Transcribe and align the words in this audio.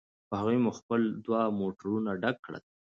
په 0.27 0.33
هغوی 0.39 0.57
مو 0.63 0.71
خپل 0.79 1.01
دوه 1.25 1.41
موټرونه 1.59 2.11
ډک 2.21 2.35
کړل. 2.45 2.63